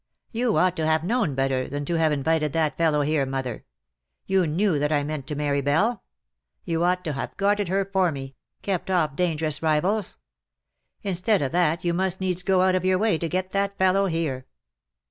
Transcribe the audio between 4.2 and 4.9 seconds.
you knew